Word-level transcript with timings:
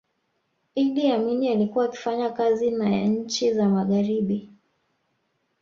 iddi 0.75 1.07
amini 1.11 1.49
alikuwa 1.51 1.85
akifanya 1.85 2.29
kazi 2.29 2.71
na 2.71 2.89
nchi 3.03 3.53
za 3.53 3.69
magharibi 3.69 4.49